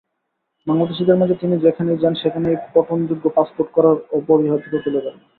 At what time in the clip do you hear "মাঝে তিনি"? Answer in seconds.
1.17-1.55